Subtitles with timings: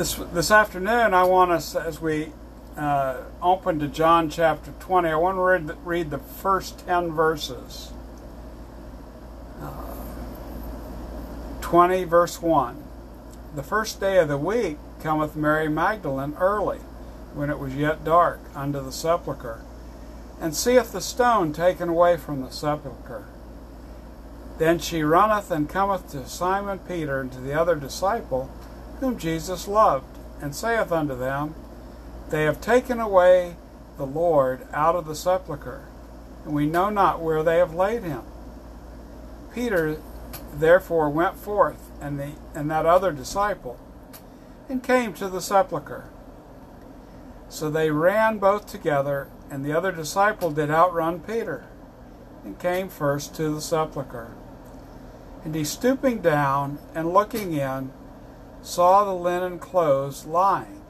[0.00, 2.32] this this afternoon, I want us as we
[2.74, 5.10] uh, open to John chapter 20.
[5.10, 7.92] I want to read, read the first 10 verses.
[9.60, 9.94] Uh,
[11.60, 12.82] 20 verse 1.
[13.54, 16.78] The first day of the week cometh Mary Magdalene early,
[17.34, 19.60] when it was yet dark, unto the sepulchre,
[20.40, 23.26] and seeth the stone taken away from the sepulchre.
[24.56, 28.50] Then she runneth and cometh to Simon Peter and to the other disciple,
[29.00, 31.54] whom Jesus loved, and saith unto them,
[32.30, 33.56] They have taken away
[33.96, 35.86] the Lord out of the sepulchre,
[36.44, 38.22] and we know not where they have laid him.
[39.52, 40.00] Peter
[40.54, 43.78] therefore went forth, and, the, and that other disciple,
[44.68, 46.08] and came to the sepulchre.
[47.48, 51.64] So they ran both together, and the other disciple did outrun Peter,
[52.44, 54.34] and came first to the sepulchre.
[55.44, 57.92] And he stooping down and looking in,
[58.62, 60.82] saw the linen clothes lying,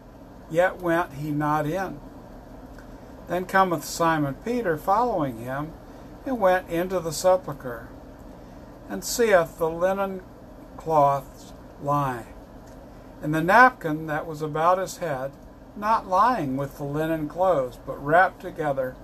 [0.51, 2.01] yet went he not in.
[3.29, 5.73] Then cometh Simon Peter following him,
[6.27, 7.89] and went into the sepulchre,
[8.89, 10.23] and seeth the linen
[10.77, 12.27] cloths lying,
[13.23, 15.33] and the napkin that was about his head,
[15.77, 18.97] not lying with the linen clothes, but wrapped together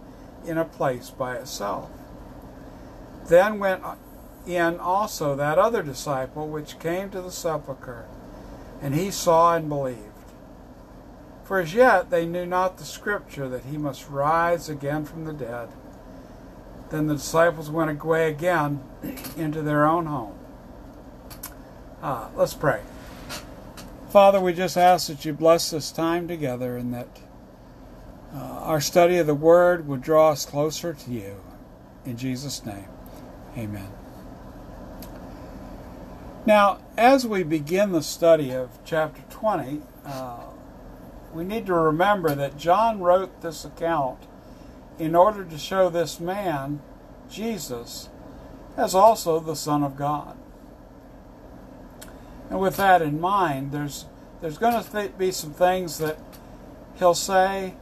[0.44, 1.90] in a place by itself.
[3.26, 3.82] Then went
[4.46, 8.06] in also that other disciple which came to the sepulchre,
[8.80, 10.00] and he saw and believed.
[11.44, 15.32] For as yet they knew not the scripture that he must rise again from the
[15.32, 15.68] dead.
[16.90, 18.82] Then the disciples went away again
[19.36, 20.38] into their own home.
[22.02, 22.82] Ah, let's pray.
[24.10, 27.08] Father, we just ask that you bless this time together and that
[28.34, 31.40] uh, our study of the Word would draw us closer to you.
[32.04, 32.88] In Jesus' name,
[33.56, 33.90] amen.
[36.46, 40.44] Now, as we begin the study of chapter 20, uh,
[41.34, 44.20] we need to remember that John wrote this account
[44.96, 46.80] in order to show this man,
[47.28, 48.08] Jesus,
[48.76, 50.36] as also the Son of God.
[52.48, 54.06] And with that in mind, there's
[54.40, 56.18] there's going to th- be some things that
[56.98, 57.74] he'll say,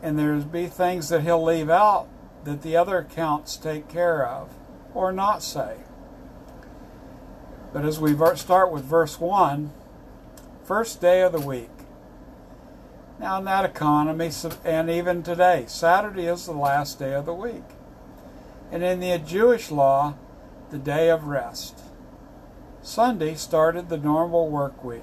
[0.00, 2.06] and there's be things that he'll leave out
[2.44, 4.50] that the other accounts take care of
[4.94, 5.78] or not say.
[7.74, 9.72] But as we start with verse 1,
[10.64, 11.70] first day of the week.
[13.18, 14.30] Now, in that economy,
[14.64, 17.64] and even today, Saturday is the last day of the week.
[18.70, 20.14] And in the Jewish law,
[20.70, 21.80] the day of rest.
[22.80, 25.02] Sunday started the normal work week.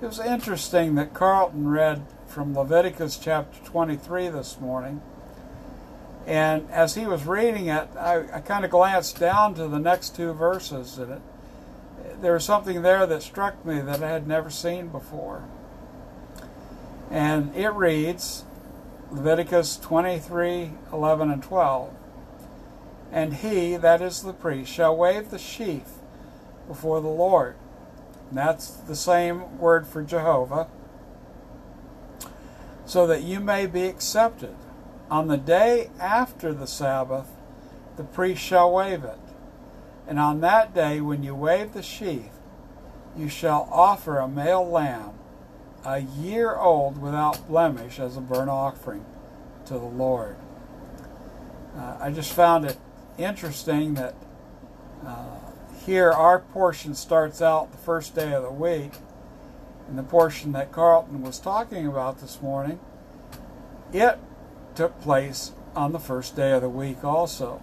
[0.00, 5.02] It was interesting that Carlton read from Leviticus chapter 23 this morning.
[6.26, 10.16] And as he was reading it, I, I kind of glanced down to the next
[10.16, 11.22] two verses, and it
[12.20, 15.44] there was something there that struck me that I had never seen before.
[17.10, 18.44] And it reads
[19.10, 21.94] Leviticus 23 11 and 12.
[23.10, 25.84] And he, that is the priest, shall wave the sheaf
[26.66, 27.56] before the Lord.
[28.28, 30.68] And that's the same word for Jehovah.
[32.84, 34.54] So that you may be accepted.
[35.10, 37.28] On the day after the Sabbath,
[37.96, 39.18] the priest shall wave it.
[40.08, 42.30] And on that day, when you wave the sheaf,
[43.14, 45.12] you shall offer a male lamb,
[45.84, 49.04] a year old without blemish, as a burnt offering
[49.66, 50.36] to the Lord.
[51.76, 52.78] Uh, I just found it
[53.18, 54.14] interesting that
[55.06, 55.36] uh,
[55.84, 58.92] here our portion starts out the first day of the week,
[59.88, 62.80] and the portion that Carlton was talking about this morning,
[63.92, 64.18] it
[64.74, 67.62] took place on the first day of the week also.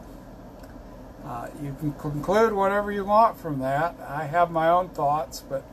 [1.25, 3.95] Uh, you can conclude whatever you want from that.
[4.07, 5.65] I have my own thoughts, but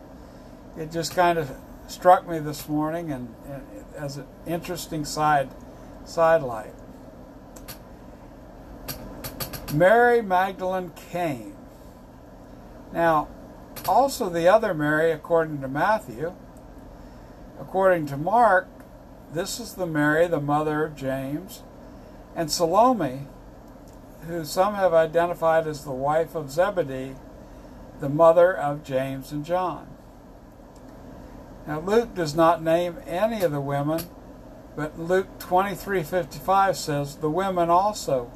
[0.78, 1.50] it just kind of
[1.88, 3.62] struck me this morning and, and
[3.96, 5.50] as an interesting side
[6.06, 6.72] sidelight.
[9.74, 11.54] Mary Magdalene came.
[12.92, 13.28] Now,
[13.86, 16.34] also the other Mary, according to Matthew,
[17.60, 18.68] according to Mark,
[19.32, 21.62] this is the Mary, the mother of James,
[22.34, 23.26] and Salome,
[24.26, 27.16] who some have identified as the wife of Zebedee,
[28.00, 29.88] the mother of James and John.
[31.66, 34.02] Now Luke does not name any of the women,
[34.74, 38.30] but Luke 23:55 says the women also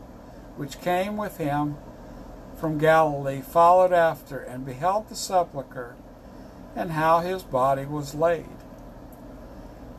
[0.57, 1.77] which came with him
[2.57, 5.97] from Galilee followed after and beheld the sepulchre
[6.75, 8.49] and how his body was laid.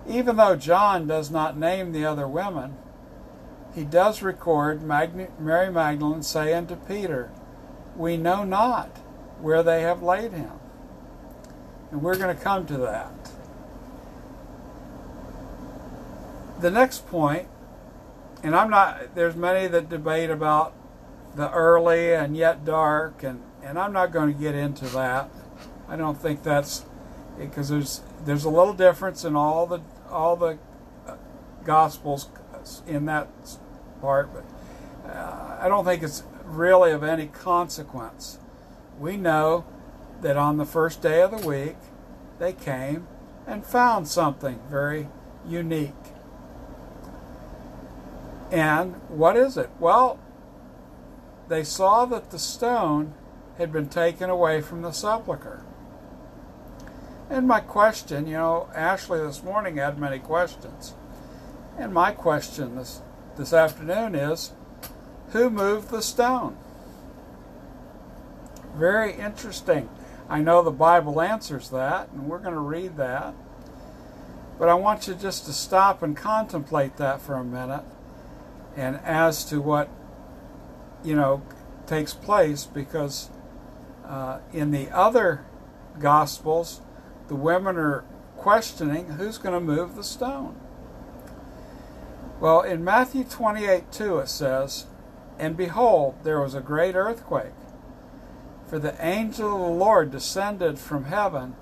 [0.08, 2.78] Even though John does not name the other women,
[3.76, 7.30] he does record Magne- Mary Magdalene saying to Peter,
[7.96, 8.98] We know not
[9.40, 10.52] where they have laid him.
[11.92, 13.14] And we're going to come to that.
[16.60, 17.48] The next point,
[18.44, 20.74] and I'm not, there's many that debate about
[21.36, 25.30] the early and yet dark, and, and I'm not going to get into that.
[25.88, 26.84] I don't think that's
[27.38, 30.58] because there's there's a little difference in all the all the
[31.08, 31.16] uh,
[31.64, 32.28] gospels
[32.88, 33.28] in that
[34.02, 34.46] part, but
[35.10, 38.40] uh, I don't think it's really of any consequence.
[39.00, 39.66] We know
[40.22, 41.76] that on the first day of the week
[42.40, 43.08] they came
[43.46, 45.08] and found something very
[45.48, 45.94] unique.
[48.52, 49.70] And what is it?
[49.80, 50.20] Well,
[51.48, 53.14] they saw that the stone
[53.58, 55.64] had been taken away from the sepulchre.
[57.30, 60.94] And my question, you know, Ashley this morning had many questions.
[61.78, 63.02] And my question this,
[63.38, 64.52] this afternoon is
[65.30, 66.58] who moved the stone?
[68.76, 69.90] Very interesting.
[70.30, 73.34] I know the Bible answers that, and we're going to read that.
[74.60, 77.84] But I want you just to stop and contemplate that for a minute
[78.76, 79.90] and as to what,
[81.04, 81.44] you know,
[81.86, 83.30] takes place because
[84.06, 85.46] uh, in the other
[86.00, 86.82] Gospels,
[87.28, 88.04] the women are
[88.38, 90.56] questioning who's going to move the stone.
[92.40, 94.86] Well, in Matthew 28 2, it says,
[95.40, 97.54] And behold, there was a great earthquake,
[98.68, 101.56] for the angel of the Lord descended from heaven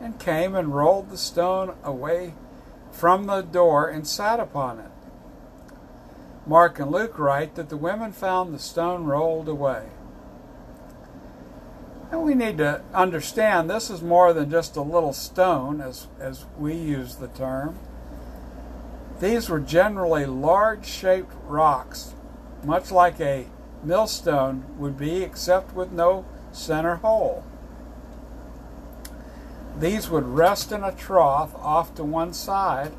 [0.00, 2.34] and came and rolled the stone away
[2.90, 4.90] from the door and sat upon it.
[6.46, 9.88] Mark and Luke write that the women found the stone rolled away.
[12.10, 16.44] And we need to understand this is more than just a little stone, as, as
[16.58, 17.78] we use the term.
[19.20, 22.14] These were generally large shaped rocks,
[22.64, 23.46] much like a
[23.82, 27.44] millstone would be, except with no center hole.
[29.78, 32.92] These would rest in a trough off to one side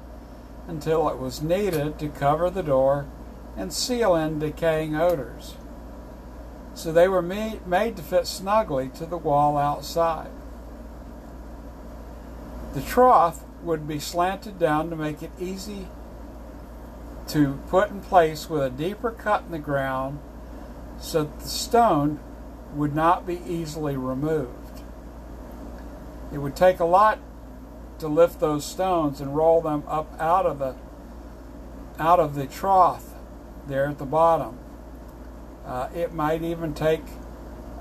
[0.68, 3.06] until it was needed to cover the door
[3.56, 5.56] and seal in decaying odors
[6.76, 10.30] so they were made, to fit snugly to the wall outside.
[12.74, 15.88] The trough would be slanted down to make it easy
[17.28, 20.20] to put in place with a deeper cut in the ground
[21.00, 22.20] so that the stone
[22.74, 24.82] would not be easily removed.
[26.32, 27.20] It would take a lot
[28.00, 30.76] to lift those stones and roll them up out of the
[31.98, 33.14] out of the trough
[33.68, 34.58] there at the bottom.
[35.66, 37.02] Uh, it might even take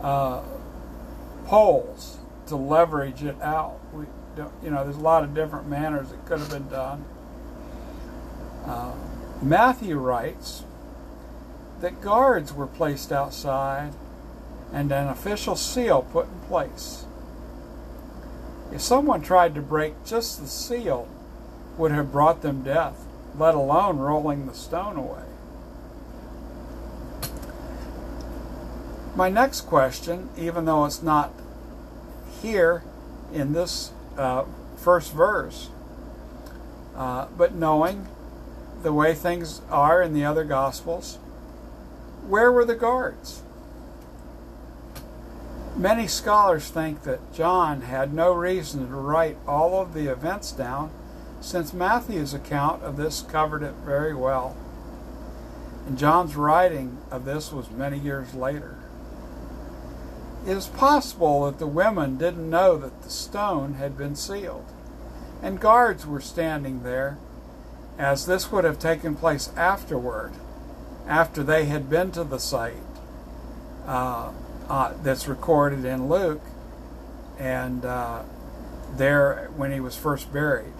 [0.01, 0.41] uh,
[1.47, 3.81] poles to leverage it out.
[3.93, 4.07] We
[4.37, 7.05] don't, you know, there's a lot of different manners it could have been done.
[8.65, 8.93] Uh,
[9.45, 10.65] Matthew writes
[11.81, 13.93] that guards were placed outside
[14.73, 17.05] and an official seal put in place.
[18.73, 21.07] If someone tried to break just the seal,
[21.77, 23.05] would have brought them death,
[23.37, 25.25] let alone rolling the stone away.
[29.15, 31.33] My next question, even though it's not
[32.41, 32.83] here
[33.31, 34.45] in this uh,
[34.77, 35.69] first verse,
[36.97, 38.09] uh, but knowing
[38.85, 41.17] the way things are in the other Gospels,
[42.29, 43.43] where were the guards?
[45.75, 50.93] Many scholars think that John had no reason to write all of the events down
[51.41, 54.57] since Matthew's account of this covered it very well.
[55.87, 58.79] And John's writing of this was many years later.
[60.47, 64.67] It is possible that the women didn't know that the stone had been sealed,
[65.43, 67.19] and guards were standing there,
[67.99, 70.33] as this would have taken place afterward,
[71.07, 72.75] after they had been to the site
[73.87, 74.33] uh,
[74.69, 76.43] uh, that's recorded in Luke,
[77.39, 78.23] and uh,
[78.97, 80.73] there when he was first buried.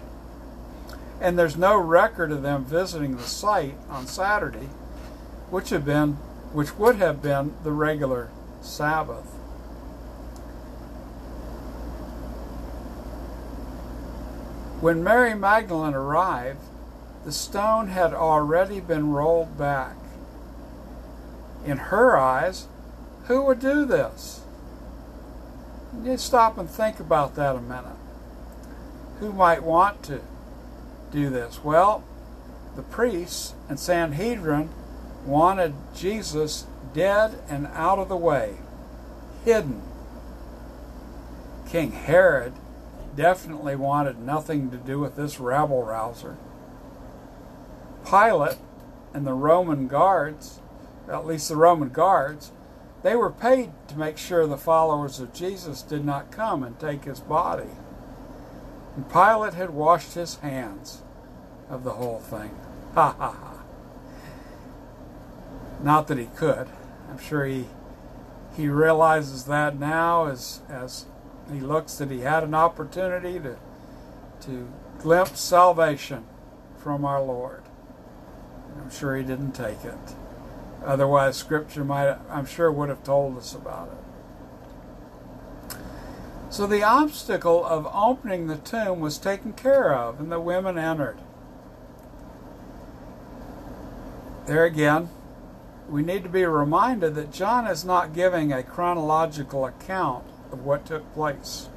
[1.21, 4.69] And there's no record of them visiting the site on Saturday,
[5.49, 6.13] which had been,
[6.51, 8.29] which would have been the regular
[8.61, 9.25] Sabbath.
[14.81, 16.59] When Mary Magdalene arrived,
[17.25, 19.95] the stone had already been rolled back.
[21.65, 22.67] In her eyes,
[23.25, 24.41] who would do this?
[26.03, 27.97] You stop and think about that a minute.
[29.19, 30.21] Who might want to
[31.11, 31.63] do this?
[31.63, 32.03] Well,
[32.75, 34.69] the priests and Sanhedrin
[35.25, 38.57] wanted Jesus dead and out of the way,
[39.43, 39.81] hidden.
[41.67, 42.53] King Herod
[43.15, 46.37] definitely wanted nothing to do with this rabble rouser.
[48.05, 48.57] Pilate
[49.13, 50.61] and the Roman guards,
[51.09, 52.51] at least the Roman guards,
[53.03, 57.05] they were paid to make sure the followers of Jesus did not come and take
[57.05, 57.69] his body.
[58.95, 61.03] And Pilate had washed his hands
[61.69, 62.51] of the whole thing.
[62.95, 63.63] Ha ha ha.
[65.83, 66.67] Not that he could.
[67.09, 67.65] I'm sure he
[68.55, 71.05] he realizes that now as as
[71.51, 73.57] he looks that he had an opportunity to
[74.41, 74.67] to
[74.99, 76.25] glimpse salvation
[76.77, 77.64] from our Lord.
[78.77, 80.15] I'm sure he didn't take it.
[80.85, 85.77] Otherwise, Scripture might, I'm sure, would have told us about it.
[86.49, 91.17] So the obstacle of opening the tomb was taken care of, and the women entered.
[94.45, 95.09] There again,
[95.89, 100.85] we need to be reminded that John is not giving a chronological account of what
[100.85, 101.69] took place.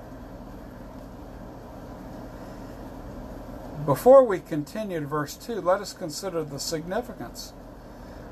[3.89, 7.55] Before we continue to verse 2, let us consider the significance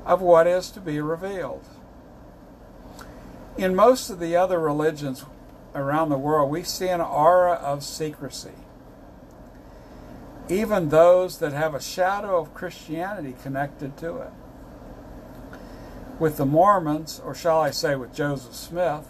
[0.05, 1.63] of what is to be revealed.
[3.57, 5.25] In most of the other religions
[5.73, 8.51] around the world, we see an aura of secrecy.
[10.47, 14.31] Even those that have a shadow of Christianity connected to it.
[16.19, 19.07] With the Mormons, or shall I say with Joseph Smith,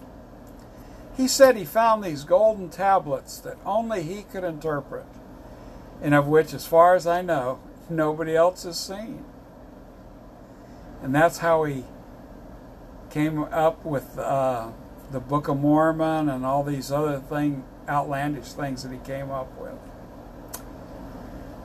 [1.18, 5.08] he said he found these golden tablets that only he could interpret
[6.02, 9.24] and of which, as far as I know, nobody else has seen.
[11.02, 11.84] And that's how he
[13.10, 14.70] came up with uh,
[15.12, 19.56] the Book of Mormon and all these other thing, outlandish things that he came up
[19.58, 19.78] with.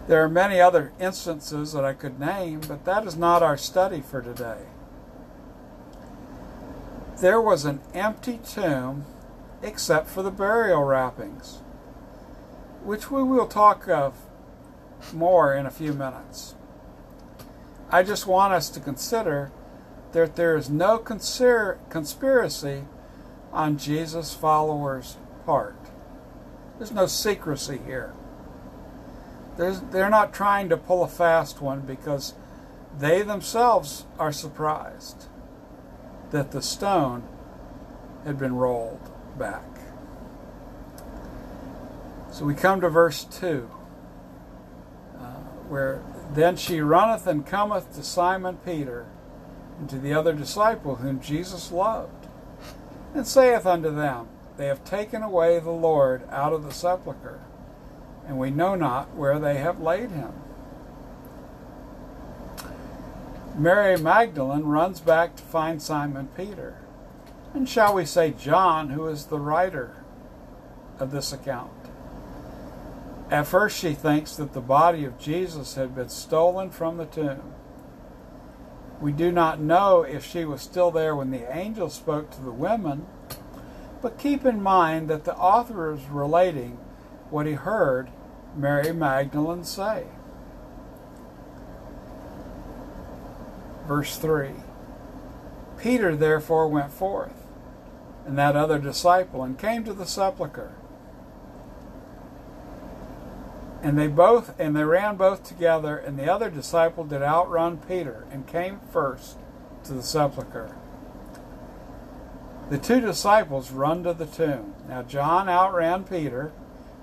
[0.08, 4.00] There are many other instances that I could name, but that is not our study
[4.00, 4.58] for today.
[7.20, 9.04] There was an empty tomb
[9.62, 11.60] except for the burial wrappings
[12.84, 14.14] which we will talk of
[15.12, 16.54] more in a few minutes.
[17.90, 19.50] I just want us to consider
[20.12, 22.84] that there is no conspiracy
[23.52, 25.76] on Jesus' followers' part.
[26.78, 28.14] There's no secrecy here.
[29.56, 32.34] There's, they're not trying to pull a fast one because
[32.98, 35.26] they themselves are surprised
[36.30, 37.22] that the stone
[38.24, 39.81] had been rolled back.
[42.32, 43.70] So we come to verse 2,
[45.18, 45.20] uh,
[45.68, 49.04] where then she runneth and cometh to Simon Peter
[49.78, 52.26] and to the other disciple whom Jesus loved,
[53.14, 57.40] and saith unto them, They have taken away the Lord out of the sepulchre,
[58.26, 60.32] and we know not where they have laid him.
[63.58, 66.78] Mary Magdalene runs back to find Simon Peter,
[67.52, 70.02] and shall we say John, who is the writer
[70.98, 71.81] of this account.
[73.32, 77.54] At first, she thinks that the body of Jesus had been stolen from the tomb.
[79.00, 82.52] We do not know if she was still there when the angel spoke to the
[82.52, 83.06] women,
[84.02, 86.72] but keep in mind that the author is relating
[87.30, 88.10] what he heard
[88.54, 90.04] Mary Magdalene say.
[93.88, 94.50] Verse 3
[95.78, 97.46] Peter therefore went forth,
[98.26, 100.74] and that other disciple, and came to the sepulchre.
[103.82, 108.24] And they both and they ran both together, and the other disciple did outrun Peter,
[108.30, 109.38] and came first
[109.84, 110.76] to the sepulchre.
[112.70, 114.74] The two disciples run to the tomb.
[114.88, 116.52] Now John outran Peter,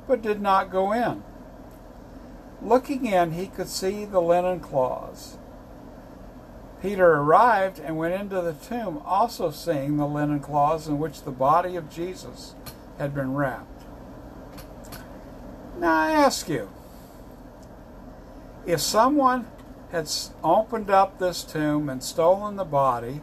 [0.07, 1.21] but did not go in.
[2.61, 5.37] Looking in, he could see the linen cloths.
[6.81, 11.31] Peter arrived and went into the tomb, also seeing the linen cloths in which the
[11.31, 12.55] body of Jesus
[12.97, 13.78] had been wrapped.
[15.79, 16.69] Now I ask you,
[18.65, 19.47] if someone
[19.91, 20.11] had
[20.43, 23.21] opened up this tomb and stolen the body,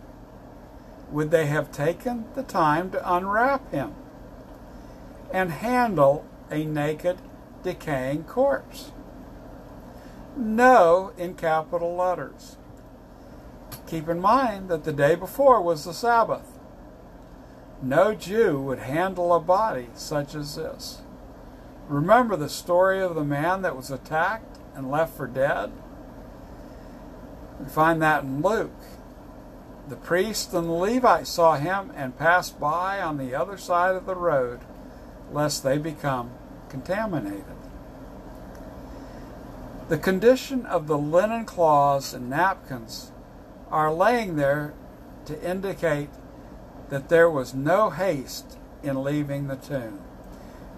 [1.10, 3.94] would they have taken the time to unwrap him
[5.32, 7.18] and handle a naked,
[7.62, 8.90] decaying corpse?
[10.34, 12.56] No, in capital letters.
[13.86, 16.58] Keep in mind that the day before was the Sabbath.
[17.82, 21.02] No Jew would handle a body such as this.
[21.88, 25.71] Remember the story of the man that was attacked and left for dead?
[27.61, 28.73] We find that in Luke.
[29.88, 34.05] The priest and the Levite saw him and passed by on the other side of
[34.05, 34.61] the road,
[35.33, 36.33] lest they become
[36.69, 37.45] contaminated.
[39.88, 43.12] The condition of the linen cloths and napkins
[43.71, 44.75] are laying there
[45.26, 46.11] to indicate
[46.88, 50.05] that there was no haste in leaving the tomb.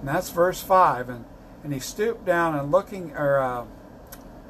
[0.01, 1.09] And that's verse 5.
[1.09, 1.25] And,
[1.65, 3.65] and he stooped down and looking, or uh,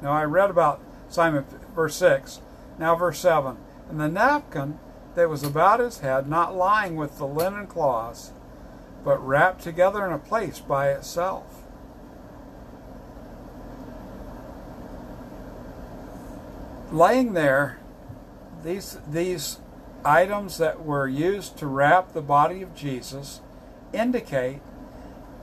[0.01, 2.41] no, I read about Simon, verse 6.
[2.77, 3.57] Now, verse 7.
[3.89, 4.79] And the napkin
[5.15, 8.31] that was about his head, not lying with the linen cloths,
[9.03, 11.59] but wrapped together in a place by itself.
[16.91, 17.79] laying there,
[18.63, 19.59] these these
[20.03, 23.41] items that were used to wrap the body of Jesus
[23.93, 24.61] indicate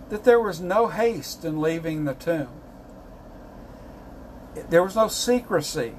[0.09, 2.49] that there was no haste in leaving the tomb.
[4.69, 5.95] There was no secrecy.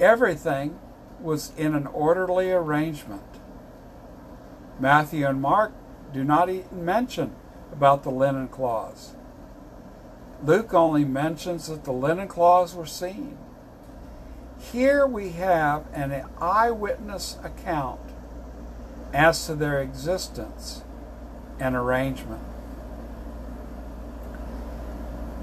[0.00, 0.78] Everything
[1.20, 3.22] was in an orderly arrangement.
[4.78, 5.72] Matthew and Mark
[6.12, 7.34] do not even mention
[7.72, 9.14] about the linen cloths.
[10.42, 13.38] Luke only mentions that the linen cloths were seen.
[14.72, 18.00] Here we have an eyewitness account
[19.12, 20.82] as to their existence
[21.58, 22.42] and arrangement.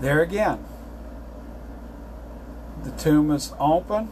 [0.04, 0.66] There again,
[2.84, 4.10] the tomb is open.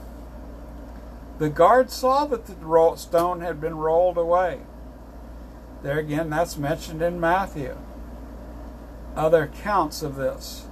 [1.38, 4.62] The guard saw that the stone had been rolled away.
[5.84, 7.78] There again, that's mentioned in Matthew.
[9.18, 10.66] Other accounts of this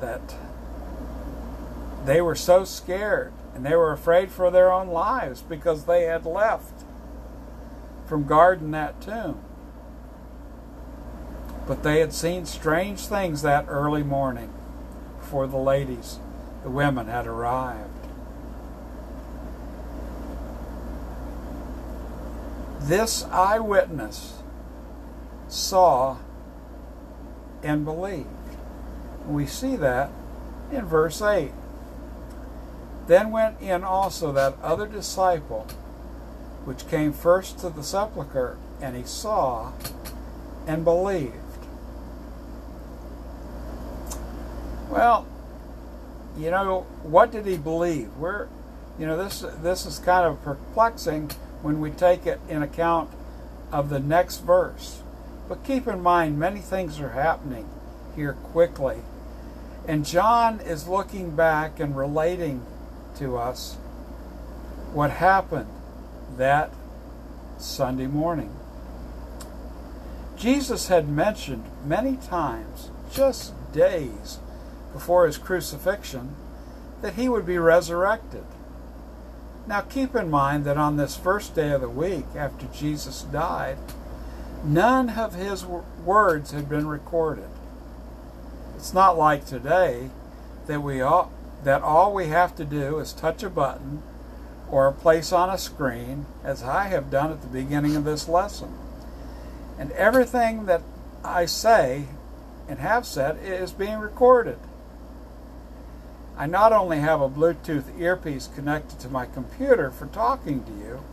[0.00, 0.36] that
[2.04, 6.24] they were so scared and they were afraid for their own lives because they had
[6.24, 6.84] left
[8.06, 9.43] from guarding that tomb.
[11.66, 14.52] But they had seen strange things that early morning
[15.18, 16.18] before the ladies,
[16.62, 17.90] the women, had arrived.
[22.80, 24.42] This eyewitness
[25.48, 26.18] saw
[27.62, 28.28] and believed.
[29.26, 30.10] We see that
[30.70, 31.52] in verse 8.
[33.06, 35.66] Then went in also that other disciple
[36.64, 39.72] which came first to the sepulchre, and he saw
[40.66, 41.43] and believed.
[44.94, 45.26] Well,
[46.38, 48.16] you know, what did he believe?
[48.16, 48.48] Where,
[48.96, 51.32] you know, this this is kind of perplexing
[51.62, 53.10] when we take it in account
[53.72, 55.02] of the next verse.
[55.48, 57.68] But keep in mind, many things are happening
[58.14, 58.98] here quickly.
[59.88, 62.64] And John is looking back and relating
[63.16, 63.74] to us
[64.92, 65.70] what happened
[66.36, 66.72] that
[67.58, 68.54] Sunday morning.
[70.36, 74.38] Jesus had mentioned many times, just days
[74.94, 76.34] before his crucifixion,
[77.02, 78.44] that he would be resurrected.
[79.66, 83.76] Now keep in mind that on this first day of the week after Jesus died,
[84.64, 87.50] none of his words had been recorded.
[88.76, 90.10] It's not like today
[90.66, 91.30] that we all,
[91.64, 94.02] that all we have to do is touch a button
[94.70, 98.28] or a place on a screen, as I have done at the beginning of this
[98.28, 98.74] lesson.
[99.78, 100.82] And everything that
[101.22, 102.06] I say
[102.68, 104.58] and have said is being recorded.
[106.36, 111.04] I not only have a Bluetooth earpiece connected to my computer for talking to you,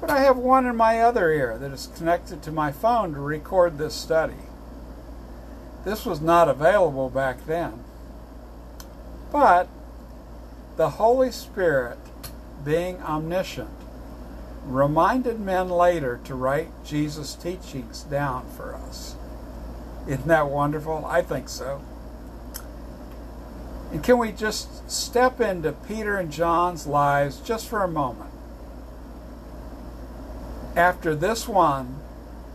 [0.00, 3.20] but I have one in my other ear that is connected to my phone to
[3.20, 4.34] record this study.
[5.84, 7.84] This was not available back then.
[9.30, 9.68] But
[10.76, 11.98] the Holy Spirit,
[12.64, 13.70] being omniscient,
[14.64, 19.16] reminded men later to write Jesus' teachings down for us.
[20.06, 21.04] Isn't that wonderful?
[21.04, 21.82] I think so.
[23.90, 28.30] And can we just step into Peter and John's lives just for a moment?
[30.76, 32.00] After this one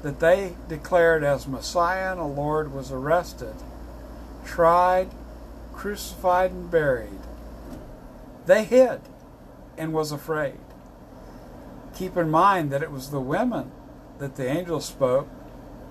[0.04, 3.56] that they declared as Messiah and a Lord was arrested,
[4.46, 5.10] tried,
[5.74, 7.19] crucified, and buried,
[8.46, 9.02] they hid
[9.78, 10.60] and was afraid.
[11.96, 13.72] Keep in mind that it was the women
[14.19, 15.28] that the angel spoke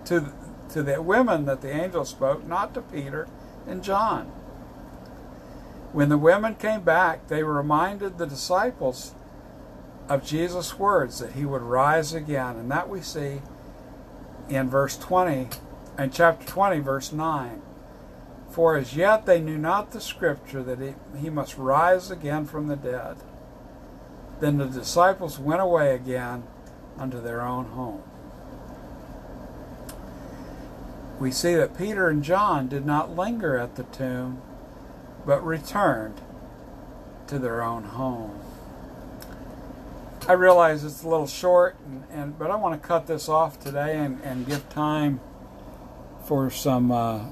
[0.04, 0.32] to,
[0.70, 3.28] to the women that the angel spoke, not to Peter
[3.66, 4.30] and John.
[5.92, 9.14] When the women came back, they reminded the disciples
[10.08, 12.56] of Jesus' words that he would rise again.
[12.56, 13.42] And that we see
[14.48, 15.48] in verse 20,
[15.98, 17.62] in chapter 20, verse 9.
[18.50, 22.68] For as yet they knew not the scripture that he, he must rise again from
[22.68, 23.16] the dead.
[24.40, 26.44] Then the disciples went away again
[26.98, 28.02] unto their own home.
[31.18, 34.42] We see that Peter and John did not linger at the tomb
[35.26, 36.20] but returned
[37.26, 38.40] to their own home.
[40.28, 43.58] I realize it's a little short, and, and but I want to cut this off
[43.58, 45.20] today and, and give time
[46.26, 47.30] for some uh,